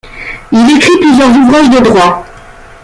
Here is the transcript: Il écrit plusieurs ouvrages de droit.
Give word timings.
Il 0.51 0.67
écrit 0.75 0.97
plusieurs 0.99 1.29
ouvrages 1.29 1.69
de 1.69 1.77
droit. 1.79 2.25